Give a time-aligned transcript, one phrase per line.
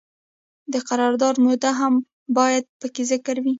[0.73, 1.93] د قرارداد موده هم
[2.37, 3.49] باید پکې ذکر وي.